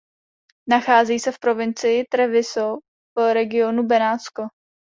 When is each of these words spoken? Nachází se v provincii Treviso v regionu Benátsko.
Nachází 0.69 1.19
se 1.19 1.31
v 1.31 1.39
provincii 1.39 2.05
Treviso 2.11 2.77
v 3.17 3.33
regionu 3.33 3.83
Benátsko. 3.83 4.43